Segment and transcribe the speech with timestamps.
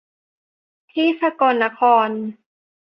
[0.91, 2.09] ที่สกลนคร